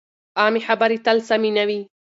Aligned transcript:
عامې 0.39 0.61
خبرې 0.67 0.97
تل 1.05 1.17
سمې 1.29 1.49
نه 1.57 1.63
وي. 1.67 1.81